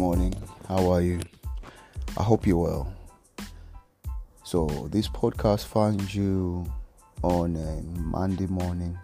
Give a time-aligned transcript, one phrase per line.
[0.00, 0.34] morning.
[0.66, 1.20] How are you?
[2.16, 2.90] I hope you're well.
[4.44, 6.64] So, this podcast finds you
[7.22, 8.98] on a Monday morning.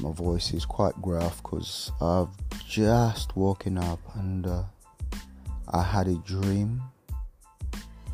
[0.00, 2.30] My voice is quite gruff because I've
[2.66, 4.62] just woken up and uh,
[5.68, 6.80] I had a dream,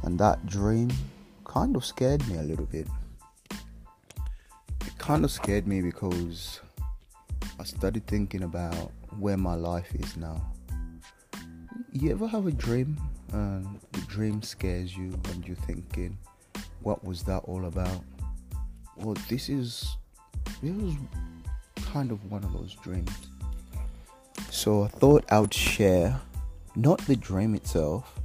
[0.02, 0.90] and that dream
[1.44, 2.88] kind of scared me a little bit.
[4.84, 6.58] It kind of scared me because
[7.60, 10.42] I started thinking about where my life is now.
[11.98, 13.00] You ever have a dream
[13.32, 16.18] and the dream scares you and you're thinking,
[16.82, 18.04] what was that all about?
[18.98, 19.96] Well, this is
[20.62, 20.92] this was
[21.86, 23.10] kind of one of those dreams.
[24.50, 26.20] So I thought I would share
[26.74, 28.20] not the dream itself,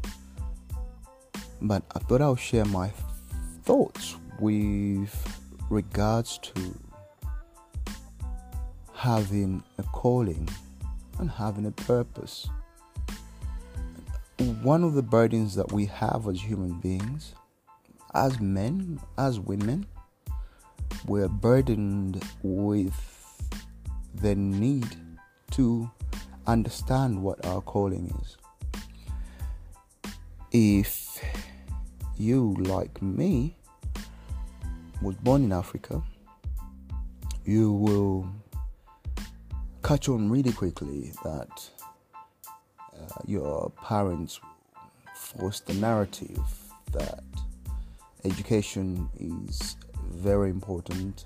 [1.61, 2.91] but I thought I would share my
[3.63, 6.77] thoughts with regards to
[8.93, 10.49] having a calling
[11.19, 12.49] and having a purpose.
[14.41, 17.35] One of the burdens that we have as human beings,
[18.15, 19.85] as men, as women,
[21.05, 22.95] we're burdened with
[24.15, 24.87] the need
[25.51, 25.91] to
[26.47, 28.37] understand what our calling is.
[30.51, 31.23] If
[32.17, 33.55] you, like me,
[35.03, 36.01] was born in Africa,
[37.45, 38.27] you will
[39.83, 41.69] catch on really quickly that
[42.93, 44.39] uh, your parents
[45.13, 46.39] force the narrative
[46.91, 47.23] that
[48.25, 49.75] education is
[50.09, 51.25] very important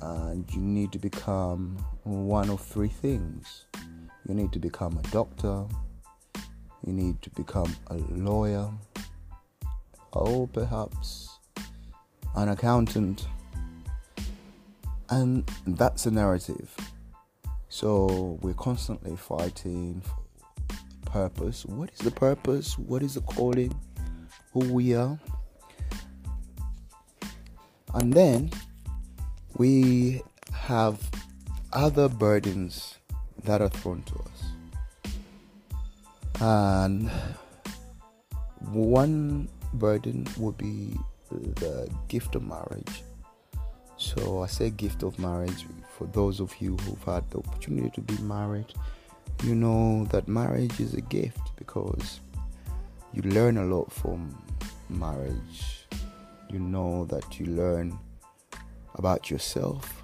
[0.00, 3.66] and you need to become one of three things.
[4.28, 5.64] You need to become a doctor,
[6.86, 8.70] you need to become a lawyer,
[10.12, 11.38] or perhaps
[12.36, 13.26] an accountant.
[15.10, 16.74] And that's a narrative.
[17.68, 20.21] So we're constantly fighting for
[21.12, 21.66] purpose.
[21.66, 22.78] What is the purpose?
[22.78, 23.74] What is the calling?
[24.52, 25.18] Who we are?
[27.94, 28.50] And then
[29.58, 30.22] we
[30.52, 30.98] have
[31.72, 32.98] other burdens
[33.44, 34.42] that are thrown to us.
[36.40, 37.10] And
[38.70, 40.96] one burden would be
[41.30, 43.04] the gift of marriage.
[43.96, 45.66] So I say gift of marriage
[45.96, 48.72] for those of you who've had the opportunity to be married.
[49.44, 52.20] You know that marriage is a gift because
[53.12, 54.36] you learn a lot from
[54.88, 55.86] marriage.
[56.48, 57.98] You know that you learn
[58.94, 60.02] about yourself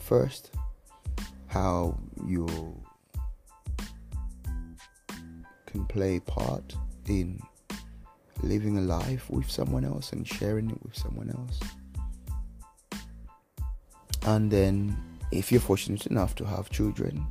[0.00, 0.52] first,
[1.48, 2.46] how you
[5.66, 6.74] can play part
[7.08, 7.40] in
[8.42, 11.60] living a life with someone else and sharing it with someone else.
[14.22, 14.96] And then,
[15.30, 17.26] if you're fortunate enough to have children,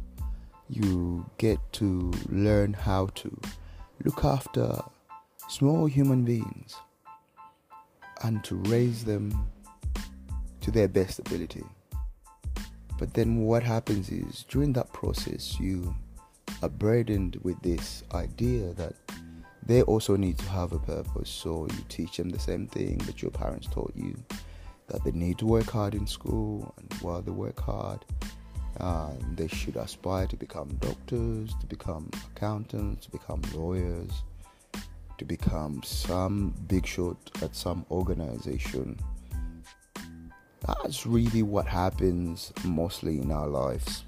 [0.70, 3.40] you get to learn how to
[4.04, 4.82] look after
[5.48, 6.76] small human beings
[8.24, 9.48] and to raise them
[10.62, 11.64] to their best ability.
[12.98, 15.94] But then what happens is during that process, you
[16.64, 18.96] are burdened with this idea that
[19.66, 21.30] they also need to have a purpose.
[21.30, 24.16] So you teach them the same thing that your parents taught you
[24.88, 28.06] that they need to work hard in school, and while they work hard,
[28.80, 34.12] uh, they should aspire to become doctors, to become accountants, to become lawyers,
[35.18, 39.00] to become some big shot at some organization
[40.86, 44.04] that's really what happens mostly in our lives.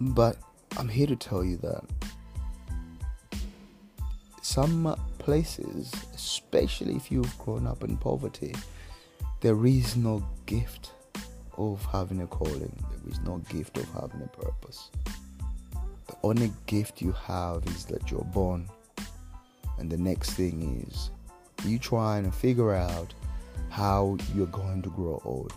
[0.00, 0.36] But
[0.76, 1.84] I'm here to tell you that
[4.42, 8.54] some places, especially if you've grown up in poverty,
[9.40, 10.92] there is no gift
[11.58, 14.90] of having a calling, there is no gift of having a purpose.
[16.06, 18.68] The only gift you have is that you're born,
[19.78, 21.10] and the next thing is
[21.64, 23.12] you trying to figure out
[23.68, 25.52] how you're going to grow old.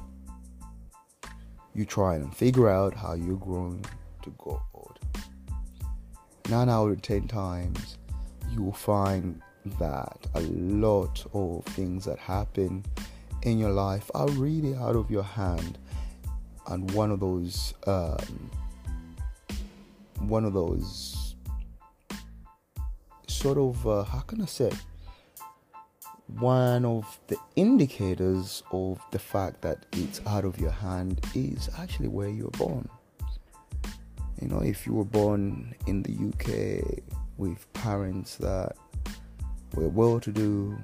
[1.73, 3.85] You try and figure out how you're going
[4.23, 4.99] to grow old.
[6.49, 7.97] Nine out of ten times,
[8.51, 9.41] you will find
[9.79, 12.83] that a lot of things that happen
[13.43, 15.77] in your life are really out of your hand,
[16.67, 18.51] and one of those, um,
[20.19, 21.35] one of those
[23.27, 24.71] sort of, uh, how can I say?
[26.39, 32.07] one of the indicators of the fact that it's out of your hand is actually
[32.07, 32.87] where you were born.
[34.41, 37.03] You know, if you were born in the UK
[37.37, 38.75] with parents that
[39.73, 40.77] were well to do,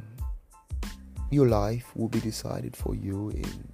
[1.32, 3.68] your life will be decided for you in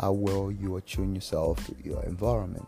[0.00, 2.66] how well you attune yourself to your environment.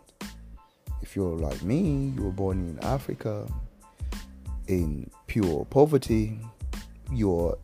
[1.01, 3.45] if you're like me, you were born in Africa
[4.67, 6.39] in pure poverty,
[7.11, 7.57] your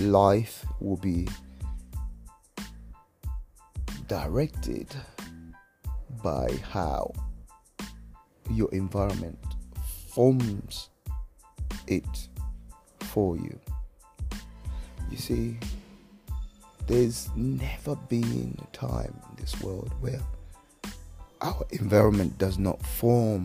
[0.00, 1.28] life will be
[4.08, 4.88] directed
[6.22, 7.12] by how
[8.50, 9.38] your environment
[10.08, 10.88] forms
[11.86, 12.28] it
[13.00, 13.58] for you.
[15.10, 15.58] You see,
[16.86, 20.20] there's never been a time in this world where
[21.40, 23.44] our environment does not form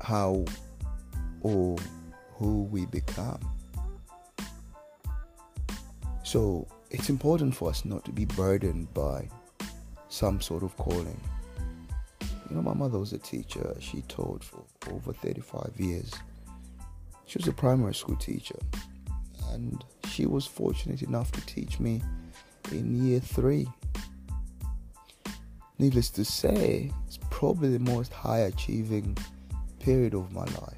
[0.00, 0.44] how
[1.42, 1.76] or
[2.34, 3.40] who we become.
[6.24, 9.28] So it's important for us not to be burdened by
[10.08, 11.20] some sort of calling.
[12.20, 13.74] You know, my mother was a teacher.
[13.78, 16.12] She taught for over 35 years.
[17.26, 18.58] She was a primary school teacher.
[19.50, 22.02] And she was fortunate enough to teach me
[22.72, 23.68] in year three.
[25.78, 29.16] Needless to say, it's probably the most high achieving
[29.78, 30.74] period of my life.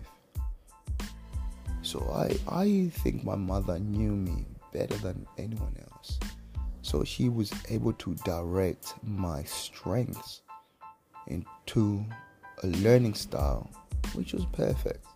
[1.83, 6.19] So I, I think my mother knew me better than anyone else.
[6.83, 10.43] So she was able to direct my strengths
[11.27, 12.05] into
[12.63, 13.71] a learning style
[14.15, 15.07] which was perfect.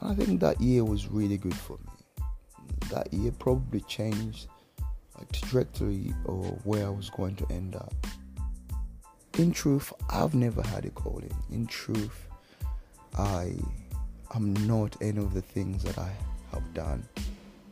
[0.00, 2.24] And I think that year was really good for me.
[2.90, 4.48] That year probably changed
[5.32, 7.94] trajectory of where I was going to end up.
[9.38, 11.34] In truth, I've never had a calling.
[11.50, 12.26] In truth,
[13.18, 13.54] I
[14.34, 16.10] am not any of the things that I
[16.52, 17.06] have done,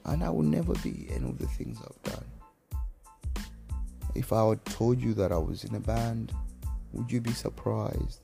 [0.04, 2.24] and I will never be any of the things I've done.
[4.14, 6.32] If I had told you that I was in a band,
[6.92, 8.20] would you be surprised?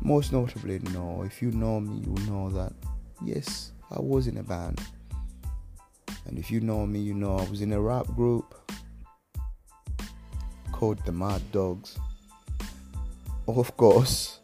[0.00, 1.22] Most notably, no.
[1.22, 2.72] If you know me, you know that
[3.24, 4.80] yes, I was in a band.
[6.26, 8.54] And if you know me, you know I was in a rap group
[10.72, 11.98] called the Mad Dogs.
[13.46, 14.40] Of course,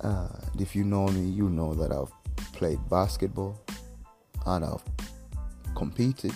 [0.00, 0.28] uh,
[0.58, 2.12] if you know me, you know that I've
[2.52, 3.60] played basketball
[4.46, 4.82] and I've
[5.74, 6.32] competed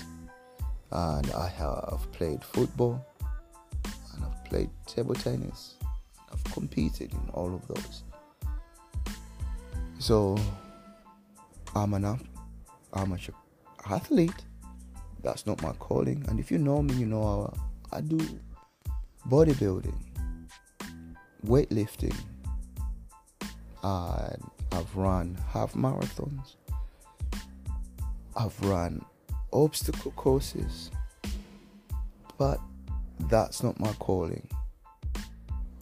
[0.91, 3.05] and I have played football
[4.15, 5.75] and I've played table tennis.
[6.33, 8.03] I've competed in all of those.
[9.99, 10.37] So
[11.75, 12.21] I'm an
[12.95, 13.33] amateur
[13.89, 14.45] athlete.
[15.23, 16.25] That's not my calling.
[16.29, 17.53] And if you know me, you know
[17.93, 18.19] I, I do
[19.29, 19.99] bodybuilding,
[21.47, 22.17] weightlifting,
[23.83, 26.57] and I've run half marathons.
[28.37, 29.05] I've run
[29.53, 30.91] obstacle courses.
[32.39, 32.59] But
[33.29, 34.49] that's not my calling.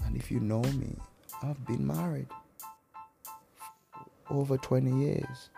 [0.04, 0.96] And if you know me,
[1.42, 2.26] I've been married
[4.28, 5.50] over 20 years.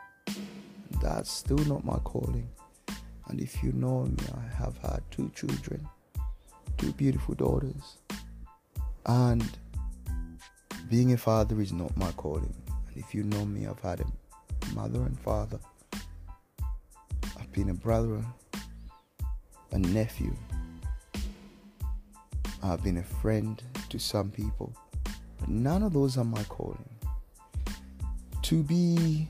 [1.02, 2.48] That's still not my calling.
[3.26, 5.88] And if you know me, I have had two children,
[6.78, 7.98] two beautiful daughters.
[9.04, 9.44] And
[10.88, 12.54] being a father is not my calling.
[12.68, 15.58] And if you know me, I've had a mother and father.
[17.36, 18.24] I've been a brother,
[19.72, 20.36] a nephew,
[22.62, 24.72] I've been a friend to some people,
[25.40, 26.88] but none of those are my calling.
[28.42, 29.26] To be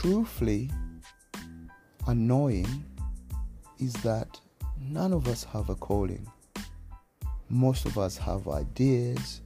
[0.00, 0.70] truthfully
[2.06, 2.84] annoying
[3.80, 4.38] is that
[4.80, 6.24] none of us have a calling.
[7.48, 9.40] Most of us have ideas,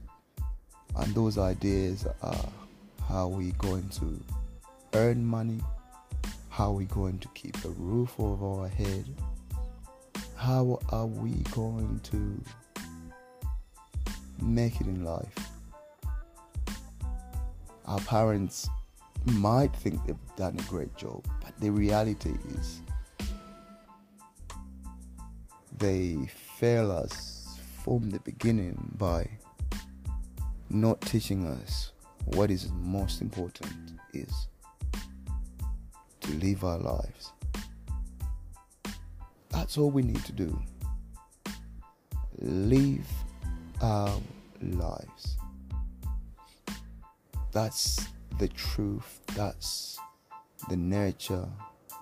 [0.95, 2.49] and those ideas are
[3.09, 4.23] how we going to
[4.93, 5.59] earn money,
[6.49, 9.05] how we going to keep a roof over our head,
[10.35, 12.39] how are we going to
[14.39, 15.33] make it in life.
[17.87, 18.69] Our parents
[19.25, 22.81] might think they've done a great job, but the reality is
[25.77, 29.27] they fail us from the beginning by
[30.69, 31.91] not teaching us
[32.25, 33.73] what is most important
[34.13, 34.47] is
[36.21, 37.33] to live our lives.
[39.49, 40.59] That's all we need to do.
[42.39, 43.07] Live
[43.81, 44.13] our
[44.61, 45.37] lives.
[47.51, 49.99] That's the truth, that's
[50.69, 51.47] the nature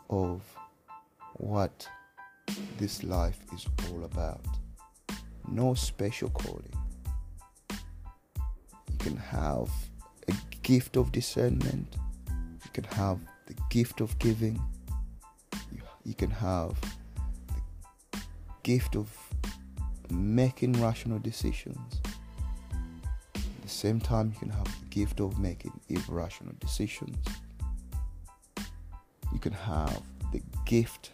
[0.10, 0.42] of
[1.34, 1.88] what
[2.78, 4.46] this life is all about.
[5.48, 6.74] No special calling.
[7.70, 9.70] You can have
[10.28, 11.96] a gift of discernment,
[12.30, 14.62] you can have the gift of giving,
[15.72, 16.80] you, you can have
[18.12, 18.20] the
[18.64, 19.10] gift of
[20.10, 22.01] making rational decisions.
[23.72, 27.18] Same time, you can have the gift of making irrational decisions.
[29.34, 30.02] You can have
[30.32, 31.12] the gift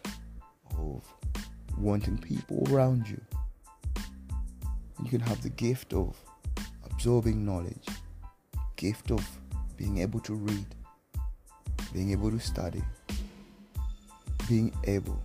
[0.78, 1.02] of
[1.78, 3.20] wanting people around you.
[5.02, 6.14] You can have the gift of
[6.84, 7.86] absorbing knowledge.
[8.78, 9.28] gift of
[9.76, 10.66] being able to read,
[11.92, 12.82] being able to study,
[14.48, 15.20] being able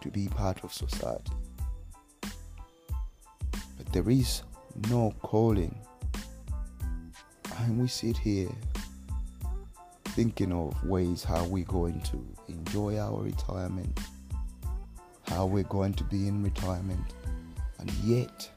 [0.00, 1.32] to be part of society.
[3.76, 4.42] But there is
[4.88, 5.74] no calling.
[7.60, 8.50] And we sit here
[10.06, 14.00] thinking of ways how we're going to enjoy our retirement,
[15.28, 17.14] how we're going to be in retirement,
[17.78, 18.50] and yet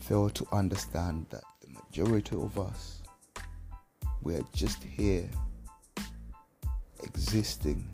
[0.00, 3.02] fail to understand that the majority of us
[4.22, 5.28] we're just here
[7.04, 7.88] existing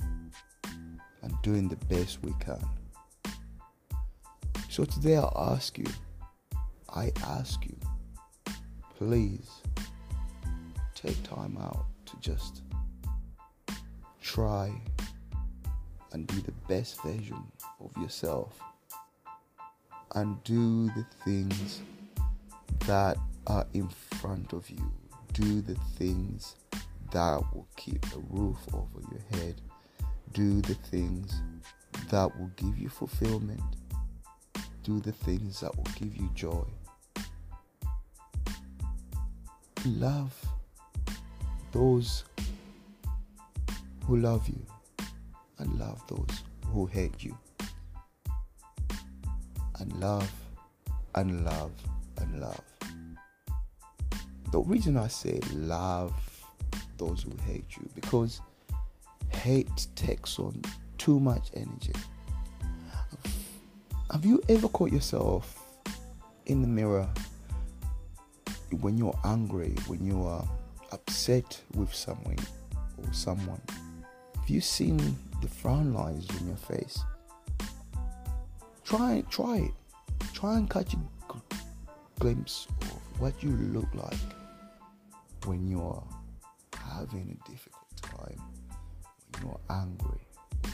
[1.23, 2.65] and doing the best we can.
[4.71, 5.87] So today I ask you,
[6.89, 7.77] I ask you,
[8.97, 9.62] please
[11.05, 12.63] take time out to just
[14.21, 14.73] try
[16.13, 17.43] and be the best version
[17.81, 18.61] of yourself
[20.15, 21.83] and do the things
[22.87, 23.17] that
[23.47, 24.93] are in front of you.
[25.33, 26.55] Do the things
[27.11, 29.61] that will keep a roof over your head.
[30.33, 31.35] Do the things
[32.11, 33.63] that will give you fulfillment.
[34.85, 36.65] Do the things that will give you joy.
[39.85, 40.52] Love
[41.73, 42.25] those
[44.07, 44.65] who love you
[45.59, 47.37] and love those who hate you.
[49.81, 50.31] And love
[51.15, 51.73] and love
[52.19, 52.63] and love.
[54.53, 56.15] The reason I say love
[56.99, 58.41] those who hate you because
[59.31, 60.61] hate takes on
[60.99, 61.95] too much energy.
[64.11, 65.59] Have you ever caught yourself
[66.47, 67.09] in the mirror
[68.81, 70.47] when you're angry, when you are
[71.23, 72.37] upset with someone
[72.99, 73.61] or someone?
[74.41, 74.99] Have you seen
[75.41, 76.99] the frown lines in your face?
[78.83, 79.75] Try try it.
[80.33, 80.99] Try and catch a
[82.19, 84.19] glimpse of what you look like
[85.45, 86.03] when you're
[86.75, 88.43] having a difficult time,
[89.31, 90.27] when you're angry,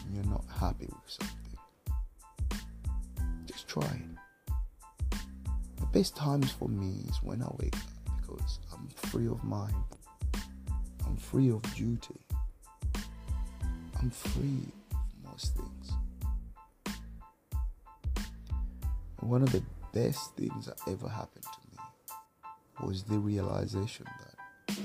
[0.02, 1.58] when you're not happy with something.
[3.44, 5.18] Just try it.
[5.76, 7.82] The best times for me is when I wake up
[8.22, 9.74] because I'm free of mind,
[11.18, 12.20] free of duty,
[14.00, 15.92] I'm free of most things.
[19.20, 24.76] One of the best things that ever happened to me was the realization that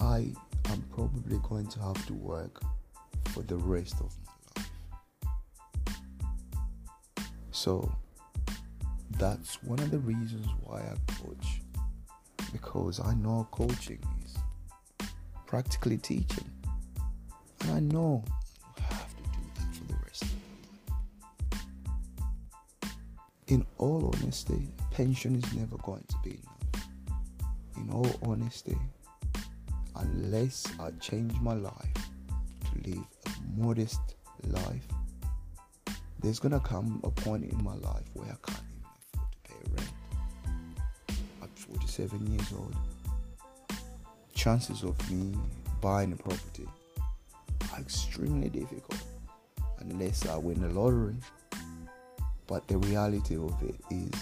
[0.00, 0.32] I
[0.70, 2.62] am probably going to have to work
[3.26, 4.70] for the rest of my life.
[7.50, 7.92] So
[9.18, 11.60] that's one of the reasons why I coach
[12.52, 13.98] because I know coaching
[15.54, 16.50] practically teaching,
[17.60, 18.24] and I know
[18.76, 20.96] I have to do that for the rest of my
[21.52, 22.96] life.
[23.46, 26.88] In all honesty, pension is never going to be enough.
[27.76, 28.76] In all honesty,
[29.94, 34.16] unless I change my life to live a modest
[34.48, 34.88] life,
[36.18, 39.60] there's gonna come a point in my life where I can't even afford to pay
[39.76, 39.92] rent.
[41.40, 42.74] I'm 47 years old.
[44.44, 45.32] Chances of me
[45.80, 46.68] buying a property
[47.72, 49.02] are extremely difficult
[49.78, 51.16] unless I win the lottery.
[52.46, 54.12] But the reality of it is,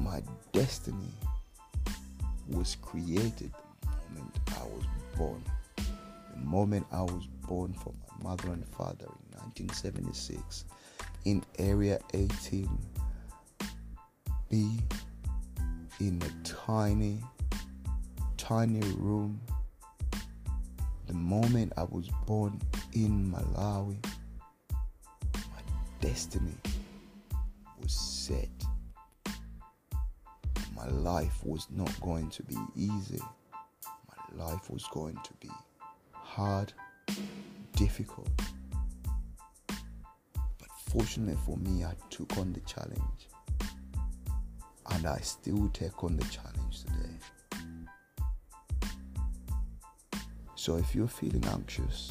[0.00, 1.12] my destiny
[2.48, 3.52] was created
[3.82, 4.84] the moment I was
[5.16, 5.44] born.
[5.76, 10.64] The moment I was born from my mother and father in 1976
[11.26, 12.66] in Area 18B
[16.00, 17.22] in a tiny,
[18.46, 19.40] tiny room.
[21.08, 22.60] The moment I was born
[22.92, 23.96] in Malawi,
[25.34, 25.62] my
[26.00, 26.54] destiny
[27.82, 28.48] was set.
[30.76, 33.20] My life was not going to be easy
[33.82, 35.50] My life was going to be
[36.12, 36.72] hard,
[37.74, 38.30] difficult.
[39.66, 43.28] But fortunately for me, I took on the challenge.
[44.92, 47.16] And I still take on the challenge today.
[50.66, 52.10] So if you're feeling anxious,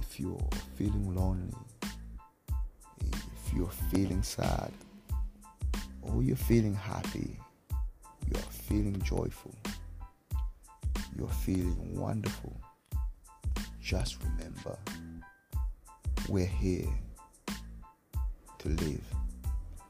[0.00, 1.54] if you're feeling lonely,
[3.00, 4.72] if you're feeling sad,
[6.02, 7.38] or you're feeling happy,
[8.28, 9.54] you're feeling joyful,
[11.16, 12.60] you're feeling wonderful,
[13.80, 14.76] just remember
[16.28, 16.92] we're here
[18.58, 19.04] to live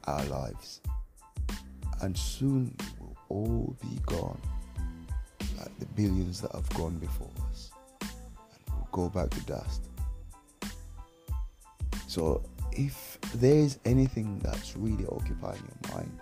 [0.09, 0.83] our lives.
[2.03, 4.43] And soon we'll all be gone,
[5.59, 7.71] like the billions that have gone before us.
[8.01, 8.11] And
[8.69, 9.83] we'll go back to dust.
[12.07, 12.43] So
[12.73, 16.21] if there is anything that's really occupying your mind,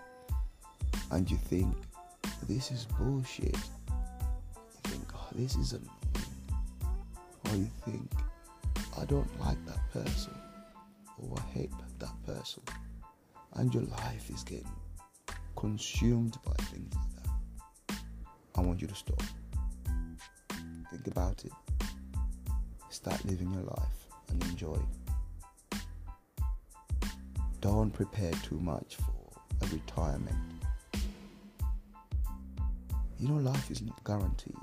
[1.11, 1.75] and you think
[2.47, 3.55] this is bullshit.
[3.55, 5.89] You think, oh, this is annoying.
[7.49, 8.11] Or you think,
[8.99, 10.33] I don't like that person.
[11.19, 12.63] Or I hate that person.
[13.53, 14.65] And your life is getting
[15.55, 16.93] consumed by things.
[18.55, 19.21] I want you to stop.
[20.91, 21.51] Think about it.
[22.89, 24.77] Start living your life and enjoy.
[27.61, 30.37] Don't prepare too much for a retirement.
[33.19, 34.55] You know, life is not guaranteed.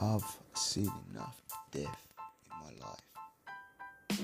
[0.00, 1.40] I've seen enough
[1.72, 2.06] death
[2.44, 4.20] in my life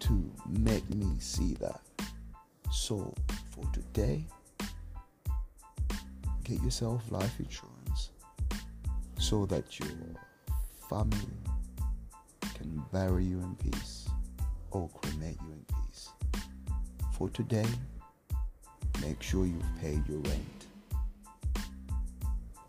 [0.00, 1.80] to make me see that.
[2.70, 3.14] So,
[3.50, 4.26] for today,
[6.44, 8.10] get yourself life insurance
[9.18, 9.88] so that your
[10.90, 11.18] family
[12.54, 14.06] can bury you in peace
[14.70, 16.10] or cremate you in peace.
[17.16, 17.66] For today,
[19.00, 20.66] make sure you've paid your rent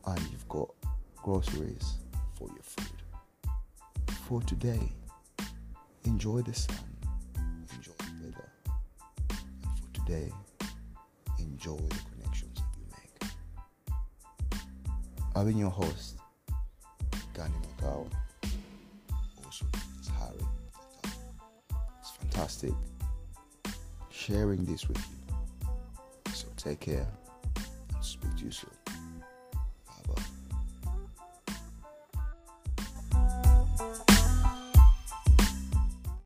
[0.07, 0.69] and you've got
[1.17, 1.95] groceries
[2.35, 3.01] for your food.
[4.27, 4.93] For today,
[6.05, 6.77] enjoy the sun,
[7.75, 8.49] enjoy the weather,
[9.29, 10.31] and for today,
[11.39, 12.14] enjoy the
[15.37, 16.15] I've been your host,
[17.33, 18.09] Gani Makawa,
[19.45, 19.65] also
[19.99, 20.45] as Harry.
[21.99, 22.71] It's fantastic
[24.09, 26.33] sharing this with you.
[26.33, 27.05] So take care
[27.93, 28.74] and speak to you soon.